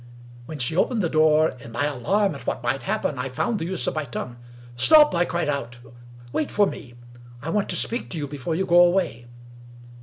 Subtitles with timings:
[0.47, 3.65] When she opened the door, in my alarm at what might happen I found the
[3.67, 4.37] use of my tongue."
[4.75, 5.13] Stop!
[5.13, 5.77] '^ I cried out."
[6.33, 6.95] Wait for me.
[7.43, 9.27] I want to speak to you before you go away."